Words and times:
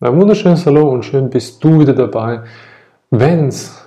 Ein 0.00 0.16
wunderschönes 0.16 0.64
Hallo 0.64 0.88
und 0.90 1.04
schön 1.04 1.28
bist 1.28 1.64
du 1.64 1.80
wieder 1.80 1.92
dabei, 1.92 2.44
wenn 3.10 3.48
es 3.48 3.84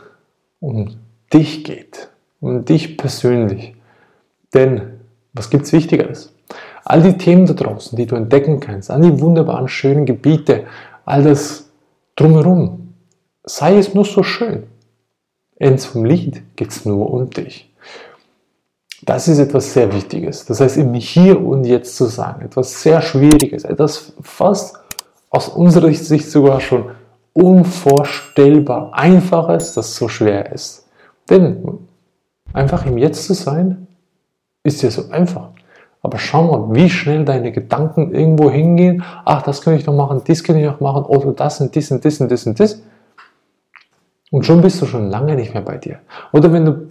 um 0.60 0.98
dich 1.34 1.64
geht, 1.64 2.10
um 2.42 2.66
dich 2.66 2.98
persönlich. 2.98 3.76
Denn 4.54 5.00
was 5.32 5.50
gibt 5.50 5.64
es 5.64 5.72
Wichtigeres? 5.72 6.34
All 6.84 7.02
die 7.02 7.18
Themen 7.18 7.46
da 7.46 7.54
draußen, 7.54 7.96
die 7.96 8.08
du 8.08 8.18
entdecken 8.18 8.60
kannst, 8.60 8.92
all 8.92 9.00
die 9.00 9.22
wunderbaren, 9.22 9.70
schönen 9.70 10.06
Gebiete, 10.06 10.66
all 11.06 11.24
das 11.24 11.70
drumherum, 12.18 12.94
sei 13.46 13.78
es 13.78 13.94
nur 13.94 14.04
so 14.04 14.22
schön. 14.22 14.64
Ends 15.56 15.86
vom 15.86 16.04
Lied 16.04 16.44
geht 16.58 16.72
es 16.72 16.84
nur 16.84 17.10
um 17.10 17.30
dich. 17.30 17.74
Das 19.04 19.30
ist 19.30 19.40
etwas 19.40 19.72
sehr 19.72 19.94
Wichtiges. 19.94 20.46
Das 20.46 20.60
heißt, 20.60 20.76
im 20.76 20.94
Hier 20.94 21.42
und 21.42 21.64
Jetzt 21.64 21.96
zu 21.96 22.08
sein, 22.08 22.42
etwas 22.42 22.82
sehr 22.82 23.02
Schwieriges, 23.02 23.64
etwas 23.64 24.12
fast 24.22 24.81
aus 25.32 25.50
unserer 25.50 25.92
Sicht 25.94 26.30
sogar 26.30 26.60
schon 26.60 26.92
unvorstellbar 27.34 28.94
Einfaches, 28.94 29.74
das 29.74 29.96
so 29.96 30.08
schwer 30.08 30.52
ist. 30.52 30.88
Denn 31.30 31.80
einfach 32.54 32.86
im 32.86 32.98
Jetzt 32.98 33.26
zu 33.26 33.34
sein, 33.34 33.88
ist 34.64 34.84
ja 34.84 34.92
so 34.92 35.10
einfach. 35.10 35.50
Aber 36.04 36.18
schau 36.18 36.44
mal, 36.44 36.76
wie 36.76 36.90
schnell 36.90 37.26
deine 37.26 37.52
Gedanken 37.52 38.14
irgendwo 38.14 38.52
hingehen. 38.52 39.04
Ach, 39.24 39.42
das 39.42 39.62
kann 39.62 39.76
ich 39.76 39.86
noch 39.86 39.96
machen, 39.96 40.22
dies 40.28 40.44
kann 40.44 40.58
ich 40.58 40.66
noch 40.66 40.80
machen, 40.80 41.06
oder 41.06 41.32
das 41.32 41.62
und 41.62 41.74
dies 41.74 41.92
und 41.92 42.04
dies 42.04 42.20
und 42.20 42.30
dies 42.30 42.46
und 42.46 42.60
dies. 42.60 42.84
Und 44.32 44.46
schon 44.46 44.62
bist 44.62 44.82
du 44.82 44.86
schon 44.86 45.10
lange 45.10 45.36
nicht 45.36 45.54
mehr 45.54 45.64
bei 45.64 45.78
dir. 45.78 46.00
Oder 46.34 46.52
wenn 46.52 46.66
du, 46.66 46.88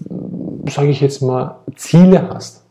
sage 0.71 0.89
ich 0.89 1.01
jetzt 1.01 1.23
mal, 1.23 1.57
Ziele 1.75 2.29
hast, 2.33 2.65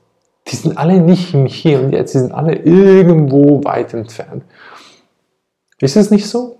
die 0.48 0.56
sind 0.56 0.78
alle 0.78 1.00
nicht 1.00 1.34
im 1.34 1.46
Hier 1.46 1.82
und 1.82 1.92
Jetzt, 1.92 2.14
die 2.14 2.20
sind 2.20 2.32
alle 2.32 2.56
irgendwo 2.56 3.64
weit 3.64 3.94
entfernt. 3.94 4.44
Ist 5.80 5.96
es 5.96 6.12
nicht 6.12 6.28
so? 6.28 6.58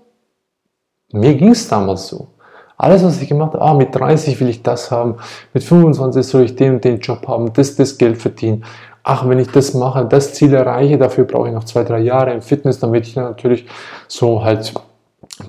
Mir 1.12 1.34
ging 1.34 1.50
es 1.50 1.68
damals 1.68 2.08
so. 2.08 2.28
Alles, 2.76 3.04
was 3.04 3.20
ich 3.20 3.28
gemacht 3.28 3.52
habe, 3.52 3.62
ah, 3.62 3.74
mit 3.74 3.94
30 3.94 4.40
will 4.40 4.48
ich 4.48 4.62
das 4.62 4.90
haben, 4.90 5.16
mit 5.52 5.62
25 5.62 6.26
soll 6.26 6.44
ich 6.44 6.56
den 6.56 6.76
und 6.76 6.84
den 6.84 6.98
Job 7.00 7.28
haben, 7.28 7.52
das, 7.52 7.76
das 7.76 7.98
Geld 7.98 8.16
verdienen. 8.16 8.64
Ach, 9.02 9.28
wenn 9.28 9.38
ich 9.38 9.48
das 9.48 9.74
mache, 9.74 10.06
das 10.06 10.32
Ziel 10.32 10.54
erreiche, 10.54 10.96
dafür 10.96 11.24
brauche 11.24 11.48
ich 11.48 11.54
noch 11.54 11.64
zwei, 11.64 11.84
drei 11.84 12.00
Jahre 12.00 12.32
im 12.32 12.40
Fitness, 12.40 12.78
damit 12.78 13.06
ich 13.06 13.14
dann 13.14 13.24
natürlich 13.24 13.66
so 14.08 14.42
halt 14.42 14.72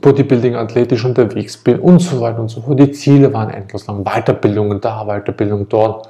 Bodybuilding 0.02 0.56
athletisch 0.56 1.06
unterwegs 1.06 1.58
bin 1.58 1.80
und 1.80 2.00
so 2.00 2.20
weiter 2.20 2.40
und 2.40 2.50
so 2.50 2.62
fort. 2.62 2.80
Die 2.80 2.92
Ziele 2.92 3.34
waren 3.34 3.50
endlos 3.50 3.88
lang. 3.88 4.04
Weiterbildungen 4.04 4.82
da, 4.82 5.06
Weiterbildung 5.06 5.68
dort. 5.70 6.10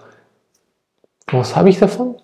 Was 1.31 1.55
habe 1.55 1.69
ich 1.69 1.79
davon? 1.79 2.15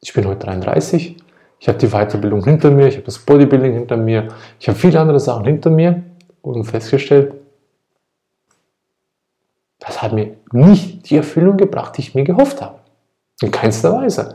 Ich 0.00 0.12
bin 0.12 0.26
heute 0.26 0.46
33, 0.46 1.16
ich 1.62 1.68
habe 1.68 1.78
die 1.78 1.86
Weiterbildung 1.90 2.42
hinter 2.42 2.72
mir, 2.72 2.88
ich 2.88 2.96
habe 2.96 3.04
das 3.04 3.20
Bodybuilding 3.20 3.72
hinter 3.74 3.96
mir, 3.96 4.26
ich 4.58 4.68
habe 4.68 4.76
viele 4.76 4.98
andere 4.98 5.20
Sachen 5.20 5.44
hinter 5.44 5.70
mir 5.70 6.02
und 6.42 6.64
festgestellt, 6.64 7.34
das 9.78 10.02
hat 10.02 10.12
mir 10.12 10.34
nicht 10.50 11.08
die 11.08 11.18
Erfüllung 11.18 11.56
gebracht, 11.56 11.96
die 11.96 12.00
ich 12.00 12.16
mir 12.16 12.24
gehofft 12.24 12.60
habe. 12.60 12.80
In 13.42 13.52
keinster 13.52 13.92
Weise. 13.92 14.34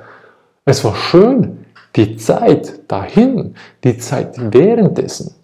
Es 0.63 0.85
war 0.85 0.95
schön, 0.95 1.65
die 1.97 2.15
Zeit 2.15 2.89
dahin, 2.89 3.55
die 3.83 3.97
Zeit 3.97 4.35
währenddessen. 4.37 5.35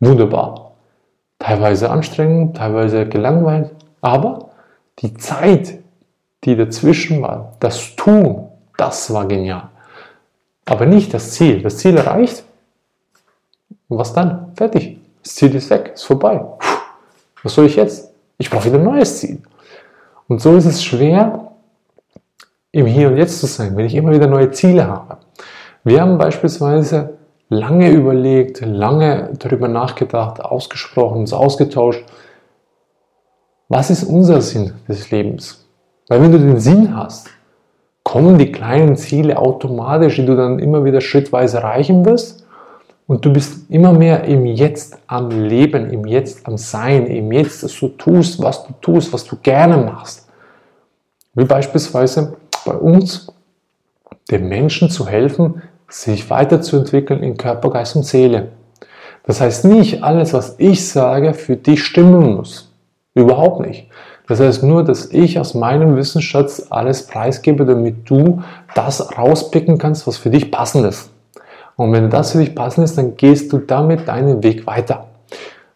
Wunderbar. 0.00 0.72
Teilweise 1.38 1.88
anstrengend, 1.88 2.56
teilweise 2.56 3.06
gelangweilt, 3.06 3.70
aber 4.00 4.50
die 4.98 5.14
Zeit, 5.14 5.78
die 6.42 6.56
dazwischen 6.56 7.22
war, 7.22 7.52
das 7.60 7.94
Tun, 7.94 8.48
das 8.76 9.14
war 9.14 9.28
genial 9.28 9.70
aber 10.68 10.86
nicht 10.86 11.14
das 11.14 11.32
Ziel. 11.32 11.62
Das 11.62 11.78
Ziel 11.78 11.96
erreicht. 11.96 12.44
Und 13.88 13.98
was 13.98 14.12
dann? 14.12 14.52
Fertig. 14.54 14.98
Das 15.22 15.34
Ziel 15.34 15.54
ist 15.54 15.70
weg, 15.70 15.92
ist 15.94 16.04
vorbei. 16.04 16.44
Was 17.42 17.54
soll 17.54 17.66
ich 17.66 17.76
jetzt? 17.76 18.12
Ich 18.36 18.50
brauche 18.50 18.66
wieder 18.66 18.78
ein 18.78 18.84
neues 18.84 19.18
Ziel. 19.18 19.42
Und 20.28 20.40
so 20.40 20.56
ist 20.56 20.66
es 20.66 20.84
schwer, 20.84 21.52
im 22.70 22.86
Hier 22.86 23.08
und 23.08 23.16
Jetzt 23.16 23.40
zu 23.40 23.46
sein, 23.46 23.76
wenn 23.76 23.86
ich 23.86 23.94
immer 23.94 24.12
wieder 24.12 24.26
neue 24.26 24.50
Ziele 24.50 24.86
habe. 24.86 25.18
Wir 25.84 26.02
haben 26.02 26.18
beispielsweise 26.18 27.18
lange 27.48 27.90
überlegt, 27.90 28.60
lange 28.60 29.32
darüber 29.38 29.68
nachgedacht, 29.68 30.40
ausgesprochen, 30.40 31.20
uns 31.20 31.32
ausgetauscht. 31.32 32.04
Was 33.68 33.88
ist 33.90 34.04
unser 34.04 34.42
Sinn 34.42 34.74
des 34.86 35.10
Lebens? 35.10 35.66
Weil 36.08 36.20
wenn 36.20 36.32
du 36.32 36.38
den 36.38 36.60
Sinn 36.60 36.94
hast, 36.94 37.28
kommen 38.08 38.38
die 38.38 38.50
kleinen 38.50 38.96
Ziele 38.96 39.36
automatisch, 39.36 40.16
die 40.16 40.24
du 40.24 40.34
dann 40.34 40.60
immer 40.60 40.82
wieder 40.82 41.02
schrittweise 41.02 41.58
erreichen 41.58 42.06
wirst. 42.06 42.46
Und 43.06 43.22
du 43.26 43.34
bist 43.34 43.70
immer 43.70 43.92
mehr 43.92 44.24
im 44.24 44.46
Jetzt 44.46 44.96
am 45.06 45.28
Leben, 45.28 45.90
im 45.90 46.06
Jetzt 46.06 46.46
am 46.46 46.56
Sein, 46.56 47.06
im 47.06 47.30
Jetzt, 47.30 47.62
dass 47.62 47.78
du 47.78 47.88
tust, 47.88 48.42
was 48.42 48.66
du 48.66 48.72
tust, 48.80 49.12
was 49.12 49.26
du 49.26 49.36
gerne 49.42 49.76
machst. 49.76 50.26
Wie 51.34 51.44
beispielsweise 51.44 52.38
bei 52.64 52.72
uns, 52.72 53.30
den 54.30 54.48
Menschen 54.48 54.88
zu 54.88 55.06
helfen, 55.06 55.62
sich 55.86 56.30
weiterzuentwickeln 56.30 57.22
in 57.22 57.36
Körper, 57.36 57.68
Geist 57.68 57.94
und 57.94 58.06
Seele. 58.06 58.52
Das 59.24 59.42
heißt 59.42 59.66
nicht 59.66 60.02
alles, 60.02 60.32
was 60.32 60.54
ich 60.56 60.88
sage, 60.88 61.34
für 61.34 61.56
dich 61.56 61.84
stimmen 61.84 62.36
muss. 62.36 62.72
Überhaupt 63.12 63.60
nicht. 63.66 63.90
Das 64.28 64.40
heißt 64.40 64.62
nur, 64.62 64.84
dass 64.84 65.06
ich 65.06 65.40
aus 65.40 65.54
meinem 65.54 65.96
Wissensschatz 65.96 66.66
alles 66.68 67.06
preisgebe, 67.06 67.64
damit 67.64 68.08
du 68.08 68.42
das 68.74 69.16
rauspicken 69.16 69.78
kannst, 69.78 70.06
was 70.06 70.18
für 70.18 70.30
dich 70.30 70.50
passend 70.50 70.84
ist. 70.84 71.10
Und 71.76 71.92
wenn 71.92 72.10
das 72.10 72.32
für 72.32 72.38
dich 72.38 72.54
passend 72.54 72.84
ist, 72.84 72.98
dann 72.98 73.16
gehst 73.16 73.52
du 73.52 73.58
damit 73.58 74.06
deinen 74.06 74.42
Weg 74.42 74.66
weiter. 74.66 75.06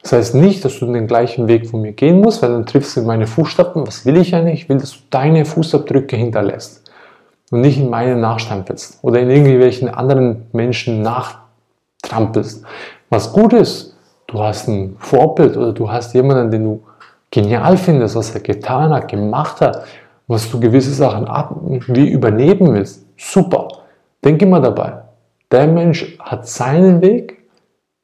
Das 0.02 0.12
heißt 0.12 0.34
nicht, 0.34 0.64
dass 0.64 0.78
du 0.78 0.92
den 0.92 1.06
gleichen 1.06 1.48
Weg 1.48 1.68
von 1.68 1.80
mir 1.80 1.92
gehen 1.92 2.20
musst, 2.20 2.42
weil 2.42 2.50
dann 2.50 2.66
triffst 2.66 2.96
du 2.96 3.02
meine 3.02 3.26
Fußstapfen. 3.26 3.86
Was 3.86 4.04
will 4.04 4.16
ich 4.16 4.34
eigentlich? 4.34 4.62
Ich 4.62 4.68
will, 4.68 4.78
dass 4.78 4.92
du 4.92 4.98
deine 5.10 5.44
Fußabdrücke 5.44 6.16
hinterlässt 6.16 6.90
und 7.50 7.60
nicht 7.60 7.78
in 7.78 7.88
meine 7.88 8.16
nachstampelst 8.16 8.98
oder 9.02 9.20
in 9.20 9.30
irgendwelchen 9.30 9.88
anderen 9.88 10.46
Menschen 10.52 11.02
nachtrampelst. 11.02 12.64
Was 13.10 13.32
gut 13.32 13.52
ist, 13.52 13.96
du 14.26 14.40
hast 14.40 14.68
ein 14.68 14.96
Vorbild 14.98 15.56
oder 15.56 15.72
du 15.72 15.90
hast 15.90 16.14
jemanden, 16.14 16.50
den 16.50 16.64
du 16.64 16.82
genial 17.32 17.76
findest, 17.76 18.14
was 18.14 18.32
er 18.32 18.40
getan 18.40 18.92
hat, 18.92 19.08
gemacht 19.08 19.60
hat, 19.60 19.84
was 20.28 20.48
du 20.48 20.60
gewisse 20.60 20.92
Sachen 20.92 21.26
ab, 21.26 21.56
wie 21.88 22.08
übernehmen 22.08 22.74
willst, 22.74 23.04
super. 23.16 23.66
Denk 24.24 24.40
immer 24.40 24.60
dabei. 24.60 25.02
Der 25.50 25.66
Mensch 25.66 26.16
hat 26.20 26.46
seinen 26.46 27.02
Weg, 27.02 27.38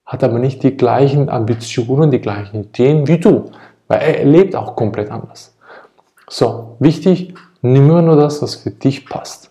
hat 0.05 0.25
aber 0.25 0.41
nicht 0.41 0.63
die 0.65 0.77
gleichen 0.77 1.29
Ambitionen, 1.29 2.11
die 2.11 2.21
gleichen 2.21 2.65
Ideen 2.65 3.07
wie 3.07 3.19
du, 3.19 3.45
weil 3.87 4.01
er 4.01 4.25
lebt 4.25 4.57
auch 4.57 4.75
komplett 4.75 5.11
anders. 5.11 5.57
So, 6.29 6.77
wichtig, 6.81 7.35
nimm 7.63 7.89
immer 7.89 8.03
nur 8.03 8.17
das, 8.17 8.43
was 8.43 8.57
für 8.57 8.71
dich 8.71 9.07
passt. 9.07 9.51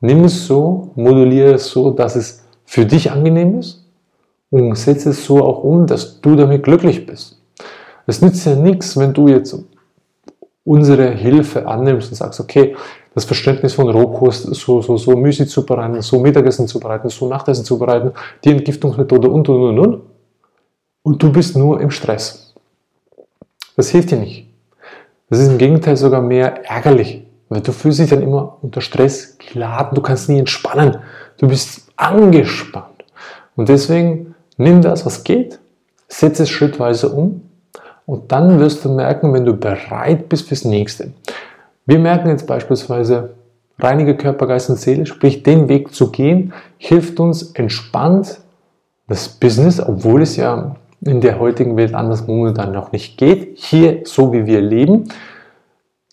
Nimm 0.00 0.24
es 0.24 0.46
so, 0.46 0.90
moduliere 0.94 1.54
es 1.54 1.68
so, 1.68 1.90
dass 1.90 2.16
es 2.16 2.44
für 2.64 2.86
dich 2.86 3.10
angenehm 3.10 3.58
ist 3.58 3.84
und 4.50 4.74
setze 4.76 5.10
es 5.10 5.24
so 5.24 5.44
auch 5.44 5.62
um, 5.62 5.86
dass 5.86 6.20
du 6.20 6.36
damit 6.36 6.62
glücklich 6.62 7.06
bist. 7.06 7.40
Es 8.06 8.22
nützt 8.22 8.46
ja 8.46 8.54
nichts, 8.54 8.96
wenn 8.96 9.12
du 9.12 9.28
jetzt 9.28 9.58
unsere 10.64 11.10
Hilfe 11.10 11.66
annimmst 11.66 12.10
und 12.10 12.16
sagst, 12.16 12.40
okay, 12.40 12.76
das 13.14 13.24
Verständnis 13.24 13.74
von 13.74 13.88
Rohkost, 13.88 14.54
so, 14.54 14.82
so, 14.82 14.96
so 14.96 15.16
Müsli 15.16 15.46
zubereiten, 15.46 16.02
so 16.02 16.18
Mittagessen 16.20 16.68
zubereiten, 16.68 17.08
so 17.08 17.28
Nachtessen 17.28 17.64
zubereiten, 17.64 18.12
die 18.44 18.50
Entgiftungsmethode 18.50 19.28
und, 19.28 19.48
und, 19.48 19.62
und, 19.62 19.78
und. 19.78 20.02
Und 21.02 21.22
du 21.22 21.32
bist 21.32 21.56
nur 21.56 21.80
im 21.80 21.90
Stress. 21.90 22.52
Das 23.76 23.90
hilft 23.90 24.10
dir 24.10 24.18
nicht. 24.18 24.48
Das 25.30 25.38
ist 25.38 25.48
im 25.48 25.58
Gegenteil 25.58 25.96
sogar 25.96 26.20
mehr 26.20 26.68
ärgerlich, 26.68 27.24
weil 27.48 27.60
du 27.60 27.72
fühlst 27.72 28.00
dich 28.00 28.10
dann 28.10 28.22
immer 28.22 28.58
unter 28.60 28.80
Stress 28.80 29.38
geladen, 29.38 29.94
du 29.94 30.02
kannst 30.02 30.28
nie 30.28 30.38
entspannen, 30.38 30.98
du 31.38 31.48
bist 31.48 31.88
angespannt. 31.96 33.04
Und 33.54 33.68
deswegen 33.68 34.34
nimm 34.56 34.82
das, 34.82 35.06
was 35.06 35.24
geht, 35.24 35.58
setze 36.08 36.42
es 36.42 36.50
schrittweise 36.50 37.08
um 37.08 37.45
und 38.06 38.32
dann 38.32 38.58
wirst 38.60 38.84
du 38.84 38.88
merken, 38.88 39.34
wenn 39.34 39.44
du 39.44 39.54
bereit 39.54 40.28
bist 40.28 40.48
fürs 40.48 40.64
nächste. 40.64 41.12
Wir 41.84 41.98
merken 41.98 42.28
jetzt 42.28 42.46
beispielsweise, 42.46 43.34
reinige 43.78 44.16
Körper, 44.16 44.46
Geist 44.46 44.70
und 44.70 44.78
Seele, 44.78 45.06
sprich 45.06 45.42
den 45.42 45.68
Weg 45.68 45.92
zu 45.92 46.10
gehen, 46.10 46.52
hilft 46.78 47.20
uns 47.20 47.52
entspannt 47.52 48.40
das 49.08 49.28
Business, 49.28 49.80
obwohl 49.80 50.22
es 50.22 50.36
ja 50.36 50.76
in 51.00 51.20
der 51.20 51.38
heutigen 51.38 51.76
Welt 51.76 51.94
anders 51.94 52.26
momentan 52.26 52.72
noch 52.72 52.92
nicht 52.92 53.18
geht, 53.18 53.58
hier 53.58 54.00
so 54.04 54.32
wie 54.32 54.46
wir 54.46 54.60
leben. 54.60 55.04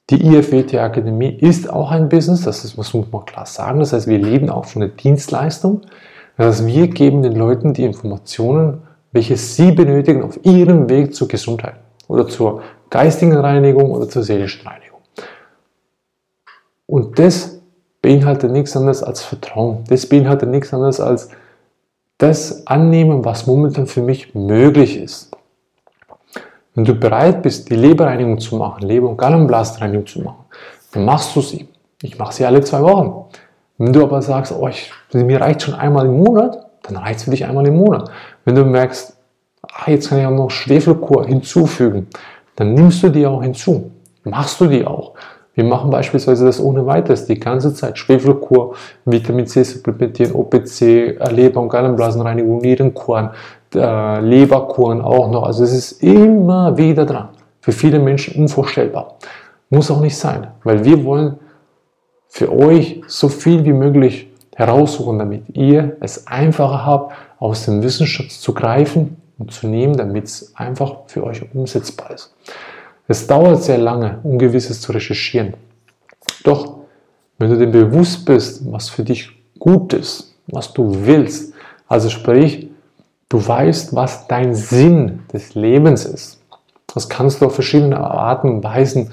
Die 0.10 0.22
IFWT 0.22 0.76
Akademie 0.76 1.30
ist 1.30 1.70
auch 1.70 1.92
ein 1.92 2.10
Business, 2.10 2.42
das, 2.42 2.76
muss 2.76 2.94
man 2.94 3.26
klar 3.26 3.46
sagen. 3.46 3.80
Das 3.80 3.94
heißt, 3.94 4.08
wir 4.08 4.20
leben 4.20 4.50
auch 4.50 4.66
von 4.66 4.82
der 4.82 4.90
Dienstleistung. 4.90 5.82
Das 6.38 6.60
heißt, 6.60 6.68
wir 6.68 6.88
geben 6.90 7.24
den 7.24 7.36
Leuten 7.36 7.74
die 7.74 7.86
Informationen, 7.86 8.82
welche 9.14 9.38
sie 9.38 9.72
benötigen 9.72 10.24
auf 10.24 10.38
ihrem 10.44 10.90
Weg 10.90 11.16
zur 11.16 11.28
Gesundheit 11.28 11.76
oder 12.08 12.28
zur 12.28 12.62
geistigen 12.90 13.38
Reinigung 13.38 13.92
oder 13.92 14.10
zur 14.10 14.24
seelischen 14.24 14.68
Reinigung. 14.68 15.00
Und 16.86 17.18
das 17.18 17.62
beinhaltet 18.02 18.52
nichts 18.52 18.76
anderes 18.76 19.02
als 19.02 19.22
Vertrauen. 19.22 19.84
Das 19.88 20.06
beinhaltet 20.08 20.50
nichts 20.50 20.74
anderes 20.74 21.00
als 21.00 21.30
das 22.18 22.68
annehmen, 22.68 23.24
was 23.24 23.48
momentan 23.48 23.88
für 23.88 24.02
mich 24.02 24.36
möglich 24.36 24.98
ist. 24.98 25.32
Wenn 26.76 26.86
du 26.86 26.96
bereit 26.96 27.42
bist, 27.44 27.70
die 27.70 27.76
Leberreinigung 27.76 28.40
zu 28.40 28.56
machen, 28.58 28.84
Leber- 28.84 29.10
und 29.10 29.18
Gallenblasenreinigung 29.18 30.08
zu 30.08 30.22
machen, 30.22 30.46
dann 30.92 31.06
machst 31.06 31.36
du 31.36 31.42
sie. 31.42 31.68
Ich 32.02 32.18
mache 32.18 32.34
sie 32.34 32.46
alle 32.46 32.62
zwei 32.62 32.82
Wochen. 32.82 33.26
Wenn 33.78 33.94
du 33.94 34.04
aber 34.04 34.22
sagst, 34.22 34.52
oh, 34.52 34.68
ich, 34.68 34.92
mir 35.14 35.42
reicht 35.42 35.64
schon 35.64 35.74
einmal 35.74 36.06
im 36.06 36.18
Monat, 36.18 36.66
dann 36.84 36.98
reicht 36.98 37.20
es 37.20 37.24
für 37.24 37.32
dich 37.32 37.46
einmal 37.46 37.66
im 37.68 37.78
Monat. 37.78 38.10
Wenn 38.46 38.56
du 38.56 38.66
merkst, 38.66 39.18
ah, 39.64 39.90
jetzt 39.90 40.10
kann 40.10 40.20
ich 40.20 40.26
auch 40.26 40.32
noch 40.32 40.52
Schwefelkur 40.52 41.26
hinzufügen, 41.26 42.08
dann 42.56 42.74
nimmst 42.74 43.02
du 43.04 43.10
die 43.10 43.26
auch 43.26 43.42
hinzu. 43.42 43.92
Machst 44.24 44.62
du 44.62 44.68
die 44.68 44.86
auch. 44.86 45.14
Wir 45.56 45.64
machen 45.64 45.92
beispielsweise 45.92 46.46
das 46.46 46.60
ohne 46.60 46.86
weiteres 46.86 47.26
die 47.26 47.40
ganze 47.40 47.74
Zeit. 47.74 47.98
Schwefelkur, 47.98 48.76
Vitamin 49.06 49.46
C 49.46 49.64
supplementieren, 49.64 50.34
OPC, 50.34 50.82
äh, 50.82 51.32
Leber- 51.32 51.62
und 51.62 51.70
Gallenblasenreinigung, 51.70 52.58
Nierenkuren, 52.58 53.30
äh, 53.76 54.20
Leberkuren 54.20 55.02
auch 55.02 55.30
noch. 55.30 55.44
Also 55.44 55.64
es 55.64 55.74
ist 55.74 56.04
immer 56.04 56.76
wieder 56.76 57.06
dran. 57.06 57.30
Für 57.62 57.72
viele 57.72 58.00
Menschen 58.00 58.42
unvorstellbar. 58.42 59.18
Muss 59.70 59.92
auch 59.92 60.02
nicht 60.02 60.18
sein, 60.18 60.48
weil 60.64 60.84
wir 60.84 61.04
wollen 61.06 61.38
für 62.28 62.52
euch 62.52 63.02
so 63.08 63.30
viel 63.30 63.64
wie 63.64 63.74
möglich 63.74 64.33
heraussuchen, 64.56 65.20
damit 65.20 65.56
ihr 65.56 65.98
es 66.00 66.28
einfacher 66.28 66.86
habt, 66.86 67.14
aus 67.40 67.66
dem 67.66 67.84
Wissensschatz 67.84 68.40
zu 68.40 68.54
greifen 68.54 69.18
und 69.38 69.52
zu 69.52 69.68
nehmen, 69.68 69.98
damit 69.98 70.26
es 70.26 70.56
einfach 70.56 71.00
für 71.08 71.24
euch 71.24 71.42
umsetzbar 71.54 72.12
ist. 72.12 72.34
Es 73.08 73.28
dauert 73.28 73.64
sehr 73.64 73.78
lange, 73.78 74.20
Ungewisses 74.24 74.80
zu 74.82 74.92
recherchieren. 74.92 75.56
Doch 76.44 76.78
wenn 77.38 77.50
du 77.50 77.58
dir 77.58 77.68
bewusst 77.68 78.26
bist, 78.26 78.72
was 78.72 78.90
für 78.90 79.04
dich 79.04 79.32
gut 79.60 79.94
ist, 79.94 80.36
was 80.48 80.74
du 80.74 81.06
willst, 81.06 81.54
also 81.88 82.10
sprich, 82.10 82.70
du 83.30 83.46
weißt, 83.46 83.96
was 83.96 84.28
dein 84.28 84.56
Sinn 84.56 85.24
des 85.34 85.56
Lebens 85.56 86.06
ist, 86.06 86.42
das 86.94 87.10
kannst 87.10 87.42
du 87.42 87.48
auf 87.48 87.56
verschiedene 87.56 88.00
Arten 88.00 88.50
und 88.50 88.64
Weisen 88.64 89.12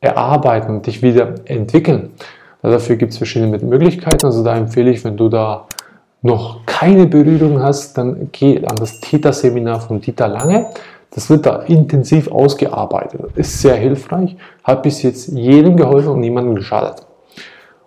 erarbeiten 0.00 0.76
und 0.76 0.86
dich 0.86 1.02
wieder 1.02 1.34
entwickeln. 1.44 2.10
Dafür 2.62 2.96
gibt 2.96 3.12
es 3.12 3.18
verschiedene 3.18 3.58
Möglichkeiten. 3.58 4.26
Also 4.26 4.44
da 4.44 4.56
empfehle 4.56 4.90
ich, 4.90 5.04
wenn 5.04 5.16
du 5.16 5.28
da 5.28 5.66
noch 6.22 6.66
keine 6.66 7.06
Berührung 7.06 7.62
hast, 7.62 7.96
dann 7.96 8.28
geh 8.32 8.58
an 8.58 8.76
das 8.76 9.00
Theta-Seminar 9.00 9.80
von 9.80 10.00
Dieter 10.00 10.28
Lange. 10.28 10.66
Das 11.12 11.28
wird 11.30 11.46
da 11.46 11.62
intensiv 11.62 12.30
ausgearbeitet. 12.30 13.20
Ist 13.34 13.60
sehr 13.60 13.74
hilfreich, 13.76 14.36
hat 14.62 14.82
bis 14.82 15.02
jetzt 15.02 15.28
jedem 15.28 15.76
geholfen 15.76 16.10
und 16.10 16.20
niemandem 16.20 16.54
geschadet. 16.54 17.06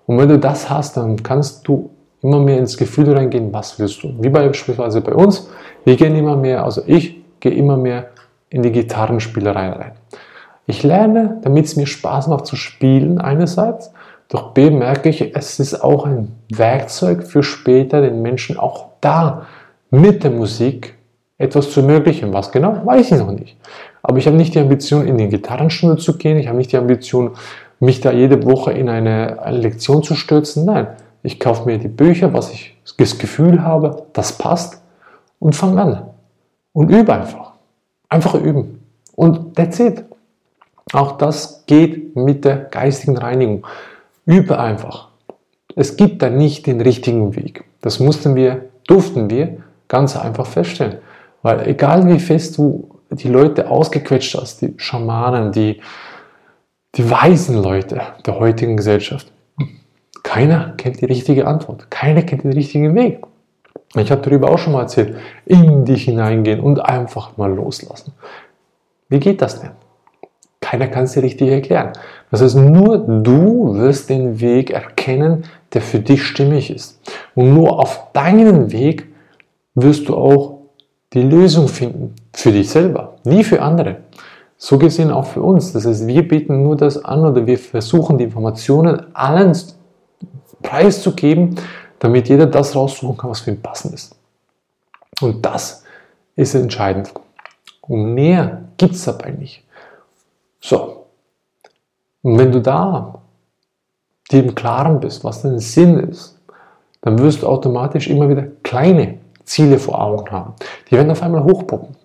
Und 0.06 0.18
wenn 0.18 0.28
du 0.28 0.40
das 0.40 0.70
hast, 0.70 0.98
dann 0.98 1.22
kannst 1.22 1.68
du 1.68 1.90
immer 2.22 2.40
mehr 2.40 2.58
ins 2.58 2.78
Gefühl 2.78 3.14
reingehen, 3.14 3.54
was 3.54 3.80
willst 3.80 4.04
du. 4.04 4.14
Wie 4.20 4.30
beispielsweise 4.30 5.02
bei 5.02 5.14
uns, 5.14 5.50
wir 5.86 5.96
gehen 5.96 6.16
immer 6.16 6.36
mehr, 6.36 6.64
also 6.64 6.82
ich 6.86 7.22
gehe 7.40 7.54
immer 7.54 7.78
mehr 7.78 8.08
in 8.50 8.62
die 8.62 8.72
Gitarrenspielerei 8.72 9.70
rein. 9.70 9.92
Ich 10.66 10.84
lerne, 10.84 11.40
damit 11.44 11.66
es 11.66 11.76
mir 11.76 11.86
Spaß 11.86 12.28
macht 12.28 12.46
zu 12.46 12.56
spielen 12.56 13.20
einerseits 13.20 13.92
doch 14.30 14.52
B 14.52 14.70
merke 14.70 15.10
ich, 15.10 15.36
es 15.36 15.60
ist 15.60 15.84
auch 15.84 16.06
ein 16.06 16.36
Werkzeug 16.50 17.24
für 17.24 17.44
später 17.44 18.02
den 18.02 18.22
Menschen 18.22 18.58
auch 18.58 18.88
da 19.02 19.48
mit 19.92 20.24
der 20.24 20.32
Musik 20.32 20.96
etwas 21.38 21.72
zu 21.72 21.82
ermöglichen. 21.82 22.34
Was 22.34 22.52
genau, 22.52 22.86
weiß 22.86 23.12
ich 23.12 23.18
noch 23.18 23.32
nicht. 23.32 23.58
Aber 24.02 24.18
ich 24.18 24.28
habe 24.28 24.36
nicht 24.36 24.56
die 24.56 24.60
Ambition, 24.60 25.08
in 25.08 25.18
die 25.18 25.30
Gitarrenstunde 25.30 25.98
zu 25.98 26.18
gehen. 26.18 26.38
Ich 26.38 26.48
habe 26.48 26.58
nicht 26.58 26.72
die 26.72 26.78
Ambition, 26.78 27.32
mich 27.80 28.02
da 28.02 28.12
jede 28.12 28.44
Woche 28.46 28.72
in 28.72 28.90
eine 28.90 29.40
Lektion 29.50 30.04
zu 30.04 30.16
stürzen. 30.16 30.66
Nein, 30.66 30.88
ich 31.22 31.40
kaufe 31.40 31.66
mir 31.66 31.78
die 31.78 31.88
Bücher, 31.88 32.34
was 32.34 32.52
ich 32.52 32.76
das 32.98 33.18
Gefühl 33.18 33.64
habe, 33.64 34.06
das 34.14 34.38
passt 34.38 34.82
und 35.40 35.56
fange 35.56 35.82
an. 35.82 36.04
Und 36.74 36.90
übe 36.90 37.14
einfach. 37.14 37.54
Einfach 38.10 38.36
üben. 38.36 38.84
Und 39.16 39.56
that's 39.56 39.80
it. 39.80 40.06
Auch 40.92 41.14
das 41.14 41.66
geht 41.66 42.16
mit 42.16 42.46
der 42.46 42.58
geistigen 42.58 43.18
Reinigung. 43.18 43.66
Übe 44.26 44.60
einfach. 44.60 45.10
Es 45.76 45.98
gibt 45.98 46.22
da 46.22 46.30
nicht 46.30 46.68
den 46.68 46.82
richtigen 46.82 47.36
Weg. 47.36 47.66
Das 47.82 48.00
mussten 48.00 48.36
wir, 48.36 48.70
durften 48.88 49.30
wir 49.30 49.58
ganz 49.88 50.16
einfach 50.16 50.46
feststellen. 50.46 51.00
Weil 51.42 51.68
egal 51.68 52.08
wie 52.08 52.20
fest 52.20 52.58
du 52.58 52.90
die 53.12 53.28
Leute 53.28 53.70
ausgequetscht 53.70 54.36
hast, 54.36 54.62
die 54.62 54.74
Schamanen, 54.78 55.52
die, 55.52 55.82
die 56.96 57.10
weisen 57.10 57.62
Leute 57.62 58.02
der 58.26 58.40
heutigen 58.40 58.78
Gesellschaft, 58.78 59.32
keiner 60.24 60.74
kennt 60.78 61.02
die 61.02 61.06
richtige 61.06 61.46
Antwort. 61.46 61.92
Keiner 61.92 62.22
kennt 62.22 62.44
den 62.44 62.54
richtigen 62.54 62.96
Weg. 62.96 63.20
Ich 63.96 64.10
habe 64.10 64.22
darüber 64.22 64.50
auch 64.50 64.58
schon 64.58 64.74
mal 64.74 64.82
erzählt. 64.82 65.18
In 65.46 65.86
dich 65.86 66.06
hineingehen 66.06 66.60
und 66.60 66.80
einfach 66.80 67.38
mal 67.38 67.54
loslassen. 67.54 68.14
Wie 69.10 69.20
geht 69.20 69.42
das 69.42 69.62
denn? 69.62 69.72
Keiner 70.62 70.88
kann 70.88 71.04
es 71.04 71.12
dir 71.12 71.22
richtig 71.22 71.50
erklären. 71.50 71.92
Das 72.34 72.42
heißt, 72.42 72.56
nur 72.56 72.98
du 72.98 73.76
wirst 73.76 74.10
den 74.10 74.40
Weg 74.40 74.72
erkennen, 74.72 75.44
der 75.72 75.84
für 75.84 76.00
dich 76.00 76.24
stimmig 76.24 76.72
ist. 76.72 77.00
Und 77.36 77.54
nur 77.54 77.80
auf 77.80 78.12
deinen 78.12 78.72
Weg 78.72 79.06
wirst 79.76 80.10
du 80.10 80.18
auch 80.18 80.62
die 81.14 81.22
Lösung 81.22 81.68
finden. 81.68 82.16
Für 82.34 82.52
dich 82.52 82.72
selber, 82.72 83.18
nie 83.24 83.44
für 83.44 83.62
andere. 83.62 83.98
So 84.58 84.80
gesehen 84.80 85.12
auch 85.12 85.28
für 85.28 85.44
uns. 85.44 85.74
Das 85.74 85.86
heißt, 85.86 86.08
wir 86.08 86.28
bieten 86.28 86.64
nur 86.64 86.76
das 86.76 87.06
an 87.06 87.24
oder 87.24 87.46
wir 87.46 87.60
versuchen 87.60 88.18
die 88.18 88.24
Informationen 88.24 89.16
allen 89.16 89.56
preiszugeben, 90.64 91.54
damit 92.00 92.30
jeder 92.30 92.48
das 92.48 92.76
raussuchen 92.76 93.16
kann, 93.16 93.30
was 93.30 93.42
für 93.42 93.52
ihn 93.52 93.62
passend 93.62 93.94
ist. 93.94 94.16
Und 95.22 95.46
das 95.46 95.84
ist 96.36 96.56
entscheidend. 96.56 97.14
Und 97.82 98.16
mehr 98.16 98.64
gibt 98.80 98.96
es 98.96 99.06
dabei 99.06 99.30
nicht. 99.30 99.64
So, 100.60 101.03
und 102.24 102.40
wenn 102.40 102.52
du 102.52 102.62
da 102.62 103.22
dir 104.32 104.44
im 104.44 104.56
Klaren 104.56 105.00
bist, 105.00 105.24
was 105.24 105.44
dein 105.44 105.60
Sinn 105.60 106.00
ist, 106.00 106.42
dann 107.02 107.20
wirst 107.20 107.44
du 107.44 107.48
automatisch 107.48 108.08
immer 108.08 108.30
wieder 108.30 108.48
kleine 108.64 109.20
Ziele 109.44 109.78
vor 109.78 110.02
Augen 110.02 110.32
haben. 110.32 110.54
Die 110.90 110.96
werden 110.96 111.12
auf 111.12 111.22
einmal 111.22 111.44
hochpoppen. 111.44 111.96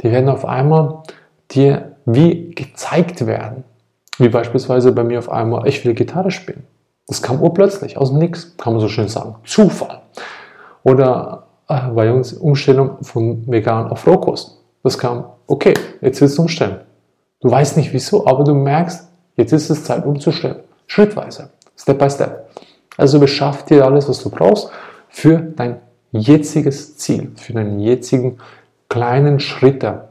Die 0.00 0.10
werden 0.10 0.28
auf 0.28 0.44
einmal 0.44 1.02
dir 1.50 1.92
wie 2.06 2.50
gezeigt 2.50 3.26
werden. 3.26 3.64
Wie 4.18 4.30
beispielsweise 4.30 4.92
bei 4.92 5.04
mir 5.04 5.18
auf 5.18 5.30
einmal, 5.30 5.68
ich 5.68 5.84
will 5.84 5.92
Gitarre 5.92 6.30
spielen. 6.30 6.64
Das 7.06 7.20
kam 7.20 7.42
urplötzlich, 7.42 7.98
aus 7.98 8.08
dem 8.08 8.18
Nix, 8.18 8.56
kann 8.56 8.72
man 8.72 8.80
so 8.80 8.88
schön 8.88 9.08
sagen. 9.08 9.36
Zufall. 9.44 10.00
Oder 10.82 11.46
äh, 11.68 11.88
bei 11.94 12.12
uns 12.12 12.32
Umstellung 12.32 13.02
von 13.02 13.46
vegan 13.46 13.88
auf 13.88 14.06
Rohkost. 14.06 14.58
Das 14.82 14.96
kam, 14.96 15.26
okay, 15.46 15.74
jetzt 16.00 16.20
willst 16.20 16.38
du 16.38 16.42
umstellen. 16.42 16.80
Du 17.40 17.50
weißt 17.50 17.76
nicht 17.76 17.92
wieso, 17.92 18.26
aber 18.26 18.44
du 18.44 18.54
merkst, 18.54 19.08
jetzt 19.36 19.52
ist 19.52 19.70
es 19.70 19.84
Zeit 19.84 20.04
umzustellen. 20.04 20.60
Schrittweise, 20.86 21.50
Step 21.76 21.98
by 21.98 22.10
Step. 22.10 22.50
Also 22.96 23.20
beschaff 23.20 23.64
dir 23.64 23.84
alles, 23.84 24.08
was 24.08 24.22
du 24.22 24.30
brauchst 24.30 24.70
für 25.08 25.38
dein 25.38 25.80
jetziges 26.12 26.96
Ziel, 26.96 27.32
für 27.36 27.52
deinen 27.52 27.80
jetzigen 27.80 28.38
kleinen 28.88 29.40
Schritte. 29.40 30.08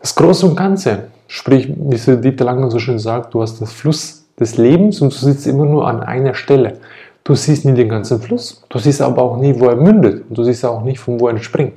Das 0.00 0.14
Große 0.14 0.46
und 0.46 0.56
Ganze, 0.56 1.08
sprich, 1.26 1.68
wie 1.68 2.16
Dieter 2.16 2.44
Langner 2.44 2.70
so 2.70 2.78
schön 2.78 2.98
sagt, 2.98 3.34
du 3.34 3.42
hast 3.42 3.60
das 3.60 3.72
Fluss 3.72 4.26
des 4.38 4.56
Lebens 4.56 5.00
und 5.00 5.12
du 5.12 5.18
sitzt 5.18 5.46
immer 5.46 5.66
nur 5.66 5.86
an 5.86 6.02
einer 6.02 6.34
Stelle. 6.34 6.78
Du 7.24 7.34
siehst 7.34 7.64
nie 7.64 7.74
den 7.74 7.88
ganzen 7.88 8.20
Fluss, 8.20 8.62
du 8.68 8.78
siehst 8.78 9.02
aber 9.02 9.22
auch 9.22 9.36
nie, 9.36 9.58
wo 9.58 9.66
er 9.66 9.76
mündet 9.76 10.24
und 10.28 10.38
du 10.38 10.42
siehst 10.42 10.64
auch 10.64 10.82
nicht, 10.82 10.98
von 10.98 11.20
wo 11.20 11.28
er 11.28 11.34
entspringt. 11.34 11.74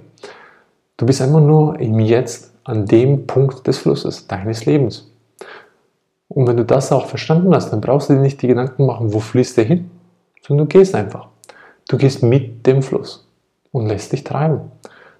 Du 0.97 1.05
bist 1.05 1.21
immer 1.21 1.41
nur 1.41 1.79
im 1.79 1.99
Jetzt 1.99 2.53
an 2.63 2.85
dem 2.85 3.27
Punkt 3.27 3.67
des 3.67 3.77
Flusses 3.77 4.25
deines 4.27 4.65
Lebens. 4.65 5.11
Und 6.33 6.47
wenn 6.47 6.57
du 6.57 6.65
das 6.65 6.91
auch 6.91 7.05
verstanden 7.05 7.53
hast, 7.53 7.71
dann 7.71 7.81
brauchst 7.81 8.09
du 8.09 8.13
dir 8.13 8.19
nicht 8.19 8.41
die 8.41 8.47
Gedanken 8.47 8.85
machen, 8.85 9.13
wo 9.13 9.19
fließt 9.19 9.57
der 9.57 9.65
hin, 9.65 9.91
sondern 10.41 10.67
du 10.67 10.77
gehst 10.77 10.95
einfach. 10.95 11.27
Du 11.87 11.97
gehst 11.97 12.23
mit 12.23 12.65
dem 12.65 12.81
Fluss 12.81 13.27
und 13.71 13.87
lässt 13.87 14.11
dich 14.11 14.23
treiben. 14.23 14.71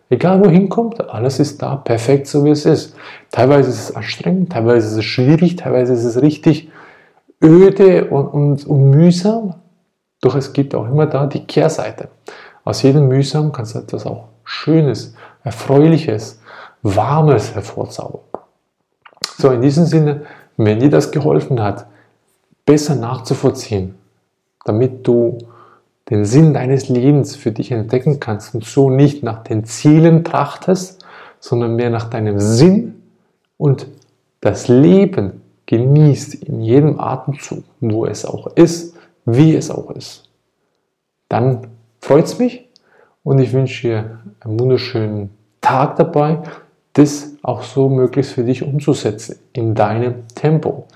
Egal 0.09 0.43
wohin 0.43 0.69
kommt, 0.69 1.09
alles 1.09 1.39
ist 1.39 1.61
da, 1.61 1.75
perfekt 1.75 2.27
so 2.27 2.43
wie 2.45 2.51
es 2.51 2.65
ist. 2.65 2.95
Teilweise 3.31 3.69
ist 3.69 3.89
es 3.89 3.95
anstrengend, 3.95 4.51
teilweise 4.51 4.87
ist 4.87 4.97
es 4.97 5.05
schwierig, 5.05 5.55
teilweise 5.55 5.93
ist 5.93 6.03
es 6.03 6.21
richtig 6.21 6.69
öde 7.43 8.05
und, 8.05 8.27
und, 8.27 8.65
und 8.65 8.89
mühsam. 8.89 9.55
Doch 10.21 10.35
es 10.35 10.53
gibt 10.53 10.73
auch 10.73 10.87
immer 10.87 11.05
da 11.05 11.25
die 11.25 11.45
Kehrseite. 11.45 12.09
Aus 12.63 12.81
jedem 12.81 13.07
Mühsam 13.07 13.51
kannst 13.51 13.75
du 13.75 13.79
etwas 13.79 14.05
auch 14.05 14.29
Schönes, 14.43 15.15
Erfreuliches, 15.43 16.41
Warmes 16.81 17.53
hervorzaubern. 17.53 18.21
So, 19.37 19.51
in 19.51 19.61
diesem 19.61 19.85
Sinne, 19.85 20.25
wenn 20.57 20.79
dir 20.79 20.89
das 20.89 21.11
geholfen 21.11 21.61
hat, 21.61 21.87
besser 22.65 22.95
nachzuvollziehen, 22.95 23.95
damit 24.65 25.07
du 25.07 25.37
den 26.09 26.25
Sinn 26.25 26.53
deines 26.53 26.89
Lebens 26.89 27.35
für 27.35 27.51
dich 27.51 27.71
entdecken 27.71 28.19
kannst 28.19 28.53
und 28.55 28.65
so 28.65 28.89
nicht 28.89 29.23
nach 29.23 29.43
den 29.43 29.65
Zielen 29.65 30.23
trachtest, 30.23 31.03
sondern 31.39 31.75
mehr 31.75 31.89
nach 31.89 32.09
deinem 32.09 32.39
Sinn 32.39 33.01
und 33.57 33.87
das 34.41 34.67
Leben 34.67 35.41
genießt 35.65 36.35
in 36.35 36.61
jedem 36.61 36.99
Atemzug, 36.99 37.63
wo 37.79 38.05
es 38.05 38.25
auch 38.25 38.47
ist, 38.55 38.95
wie 39.25 39.55
es 39.55 39.71
auch 39.71 39.91
ist. 39.91 40.29
Dann 41.29 41.67
freut 42.01 42.25
es 42.25 42.37
mich 42.37 42.67
und 43.23 43.39
ich 43.39 43.53
wünsche 43.53 43.87
dir 43.87 44.19
einen 44.41 44.59
wunderschönen 44.59 45.29
Tag 45.61 45.95
dabei, 45.95 46.39
das 46.93 47.33
auch 47.41 47.63
so 47.63 47.89
möglichst 47.89 48.33
für 48.33 48.43
dich 48.43 48.63
umzusetzen, 48.63 49.39
in 49.53 49.75
deinem 49.75 50.27
Tempo. 50.35 50.87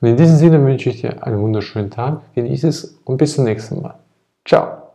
Und 0.00 0.08
in 0.08 0.16
diesem 0.16 0.36
Sinne 0.36 0.64
wünsche 0.64 0.90
ich 0.90 1.00
dir 1.00 1.26
einen 1.26 1.40
wunderschönen 1.40 1.90
Tag, 1.90 2.20
genieße 2.34 2.68
es 2.68 2.98
und 3.04 3.16
bis 3.16 3.34
zum 3.34 3.44
nächsten 3.44 3.82
Mal. 3.82 3.94
Ciao! 4.46 4.87